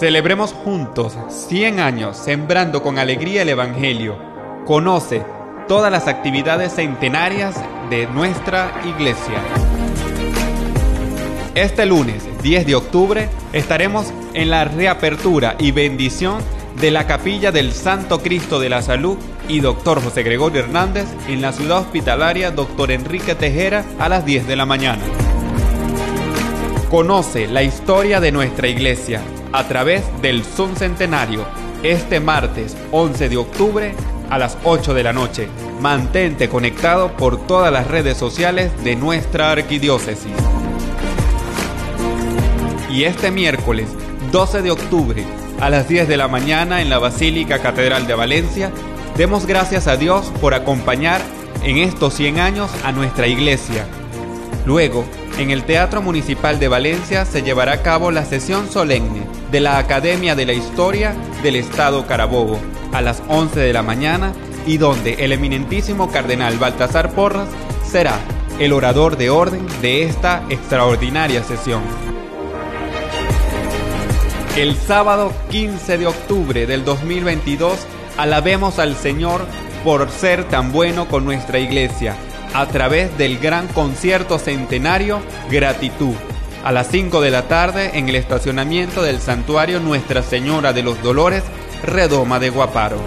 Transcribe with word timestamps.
Celebremos 0.00 0.54
juntos 0.54 1.12
100 1.28 1.78
años 1.78 2.16
sembrando 2.16 2.82
con 2.82 2.98
alegría 2.98 3.42
el 3.42 3.50
Evangelio. 3.50 4.16
Conoce 4.64 5.22
todas 5.68 5.92
las 5.92 6.08
actividades 6.08 6.76
centenarias 6.76 7.62
de 7.90 8.06
nuestra 8.06 8.80
iglesia. 8.86 9.42
Este 11.54 11.84
lunes 11.84 12.26
10 12.42 12.64
de 12.64 12.74
octubre 12.76 13.28
estaremos 13.52 14.10
en 14.32 14.48
la 14.48 14.64
reapertura 14.64 15.56
y 15.58 15.70
bendición 15.70 16.38
de 16.80 16.90
la 16.90 17.06
capilla 17.06 17.52
del 17.52 17.70
Santo 17.72 18.22
Cristo 18.22 18.58
de 18.58 18.70
la 18.70 18.80
Salud 18.80 19.18
y 19.48 19.60
Dr. 19.60 20.02
José 20.02 20.22
Gregorio 20.22 20.60
Hernández 20.60 21.08
en 21.28 21.42
la 21.42 21.52
ciudad 21.52 21.80
hospitalaria 21.80 22.52
Dr. 22.52 22.90
Enrique 22.92 23.34
Tejera 23.34 23.84
a 23.98 24.08
las 24.08 24.24
10 24.24 24.46
de 24.46 24.56
la 24.56 24.64
mañana. 24.64 25.02
Conoce 26.88 27.46
la 27.48 27.62
historia 27.62 28.18
de 28.18 28.32
nuestra 28.32 28.66
iglesia 28.66 29.20
a 29.52 29.66
través 29.66 30.04
del 30.22 30.44
Zoom 30.44 30.76
Centenario 30.76 31.44
este 31.82 32.20
martes 32.20 32.76
11 32.92 33.28
de 33.28 33.36
octubre 33.36 33.94
a 34.28 34.38
las 34.38 34.58
8 34.64 34.94
de 34.94 35.02
la 35.02 35.12
noche. 35.12 35.48
Mantente 35.80 36.48
conectado 36.48 37.16
por 37.16 37.46
todas 37.46 37.72
las 37.72 37.86
redes 37.88 38.16
sociales 38.16 38.70
de 38.84 38.96
nuestra 38.96 39.50
arquidiócesis. 39.50 40.32
Y 42.90 43.04
este 43.04 43.30
miércoles 43.30 43.88
12 44.30 44.62
de 44.62 44.70
octubre 44.70 45.24
a 45.60 45.70
las 45.70 45.88
10 45.88 46.08
de 46.08 46.16
la 46.16 46.28
mañana 46.28 46.82
en 46.82 46.90
la 46.90 46.98
Basílica 46.98 47.60
Catedral 47.60 48.06
de 48.06 48.14
Valencia, 48.14 48.70
demos 49.16 49.46
gracias 49.46 49.86
a 49.86 49.96
Dios 49.96 50.32
por 50.40 50.54
acompañar 50.54 51.20
en 51.62 51.78
estos 51.78 52.14
100 52.14 52.40
años 52.40 52.70
a 52.84 52.92
nuestra 52.92 53.26
iglesia. 53.26 53.86
Luego, 54.66 55.04
en 55.40 55.50
el 55.50 55.64
Teatro 55.64 56.02
Municipal 56.02 56.58
de 56.58 56.68
Valencia 56.68 57.24
se 57.24 57.42
llevará 57.42 57.72
a 57.72 57.82
cabo 57.82 58.10
la 58.10 58.26
sesión 58.26 58.70
solemne 58.70 59.22
de 59.50 59.60
la 59.60 59.78
Academia 59.78 60.34
de 60.34 60.44
la 60.44 60.52
Historia 60.52 61.16
del 61.42 61.56
Estado 61.56 62.06
Carabobo 62.06 62.58
a 62.92 63.00
las 63.00 63.22
11 63.26 63.58
de 63.58 63.72
la 63.72 63.82
mañana 63.82 64.34
y 64.66 64.76
donde 64.76 65.14
el 65.14 65.32
eminentísimo 65.32 66.10
cardenal 66.10 66.58
Baltasar 66.58 67.12
Porras 67.12 67.48
será 67.90 68.18
el 68.58 68.74
orador 68.74 69.16
de 69.16 69.30
orden 69.30 69.66
de 69.80 70.02
esta 70.02 70.44
extraordinaria 70.50 71.42
sesión. 71.42 71.82
El 74.58 74.76
sábado 74.76 75.32
15 75.50 75.96
de 75.96 76.06
octubre 76.06 76.66
del 76.66 76.84
2022 76.84 77.78
alabemos 78.18 78.78
al 78.78 78.94
Señor 78.94 79.46
por 79.84 80.10
ser 80.10 80.44
tan 80.44 80.70
bueno 80.70 81.08
con 81.08 81.24
nuestra 81.24 81.58
iglesia 81.58 82.14
a 82.54 82.66
través 82.66 83.16
del 83.18 83.38
gran 83.38 83.68
concierto 83.68 84.38
centenario 84.38 85.20
Gratitud 85.50 86.14
a 86.64 86.72
las 86.72 86.88
5 86.88 87.20
de 87.20 87.30
la 87.30 87.48
tarde 87.48 87.98
en 87.98 88.08
el 88.08 88.16
estacionamiento 88.16 89.02
del 89.02 89.20
santuario 89.20 89.80
Nuestra 89.80 90.22
Señora 90.22 90.72
de 90.72 90.82
los 90.82 91.02
Dolores, 91.02 91.42
Redoma 91.82 92.38
de 92.38 92.50
Guaparo. 92.50 92.98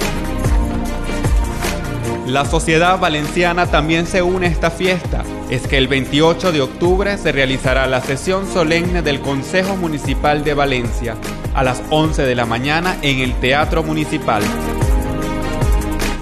La 2.25 2.45
sociedad 2.45 2.99
valenciana 2.99 3.67
también 3.67 4.07
se 4.07 4.21
une 4.21 4.47
a 4.47 4.49
esta 4.49 4.71
fiesta. 4.71 5.23
Es 5.49 5.67
que 5.67 5.77
el 5.77 5.87
28 5.87 6.51
de 6.51 6.61
octubre 6.61 7.17
se 7.17 7.31
realizará 7.31 7.85
la 7.85 8.01
sesión 8.01 8.47
solemne 8.47 9.01
del 9.01 9.19
Consejo 9.19 9.75
Municipal 9.75 10.43
de 10.43 10.53
Valencia 10.53 11.15
a 11.53 11.63
las 11.63 11.83
11 11.89 12.23
de 12.23 12.35
la 12.35 12.45
mañana 12.45 12.97
en 13.01 13.19
el 13.19 13.33
Teatro 13.35 13.83
Municipal. 13.83 14.41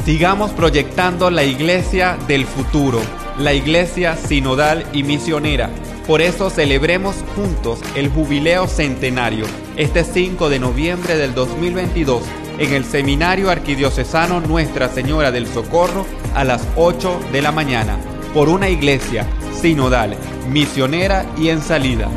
Sigamos 0.05 0.52
proyectando 0.52 1.30
la 1.30 1.44
iglesia 1.44 2.17
del 2.27 2.45
futuro, 2.45 2.99
la 3.38 3.53
iglesia 3.53 4.17
sinodal 4.17 4.83
y 4.94 5.03
misionera. 5.03 5.69
Por 6.07 6.21
eso 6.21 6.49
celebremos 6.49 7.16
juntos 7.35 7.80
el 7.95 8.09
jubileo 8.09 8.67
centenario 8.67 9.45
este 9.77 10.03
5 10.03 10.49
de 10.49 10.57
noviembre 10.57 11.17
del 11.17 11.35
2022 11.35 12.23
en 12.57 12.73
el 12.73 12.83
Seminario 12.83 13.52
Arquidiocesano 13.52 14.41
Nuestra 14.41 14.89
Señora 14.89 15.31
del 15.31 15.47
Socorro 15.47 16.07
a 16.34 16.44
las 16.44 16.67
8 16.75 17.19
de 17.31 17.44
la 17.44 17.51
mañana 17.51 18.00
por 18.34 18.50
una 18.50 18.69
iglesia 18.69 19.28
sinodal, 19.53 20.17
misionera 20.50 21.28
y 21.38 21.50
en 21.50 21.61
salida. 21.61 22.09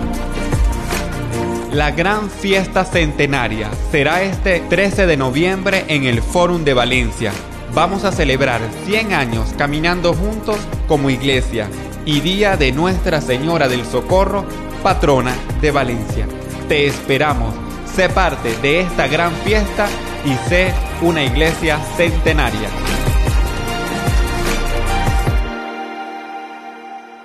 La 1.71 1.91
gran 1.91 2.31
fiesta 2.31 2.87
centenaria 2.87 3.69
será 3.91 4.23
este 4.23 4.61
13 4.61 5.07
de 5.07 5.17
noviembre 5.19 5.85
en 5.89 6.05
el 6.05 6.23
Fórum 6.23 6.65
de 6.65 6.73
Valencia. 6.73 7.33
Vamos 7.73 8.05
a 8.05 8.13
celebrar 8.13 8.61
100 8.87 9.13
años 9.15 9.55
caminando 9.57 10.15
juntos 10.15 10.59
como 10.87 11.11
iglesia 11.11 11.69
y 12.05 12.21
Día 12.21 12.57
de 12.57 12.73
Nuestra 12.73 13.21
Señora 13.21 13.69
del 13.69 13.85
Socorro, 13.85 14.45
patrona 14.83 15.35
de 15.61 15.71
Valencia. 15.71 16.27
Te 16.69 16.87
esperamos, 16.87 17.55
sé 17.87 18.09
parte 18.09 18.57
de 18.59 18.81
esta 18.81 19.07
gran 19.07 19.33
fiesta 19.45 19.87
y 20.25 20.35
sé 20.49 20.73
una 21.03 21.25
iglesia 21.25 21.79
centenaria. 21.97 22.69